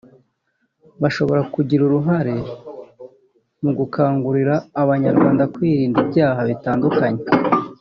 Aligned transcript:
bashobora 1.01 1.41
kugira 1.53 1.81
uruhare 1.87 2.35
mu 3.63 3.71
gukangurira 3.77 4.55
abanyarwanda 4.81 5.43
kwirinda 5.53 5.97
ibyaha 6.03 6.41
bitandukanye 6.49 7.21